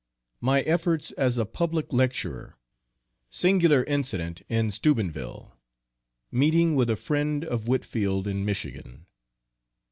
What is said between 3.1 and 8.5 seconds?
Singular incident in Steubenville Meeting with a friend of Whitfield in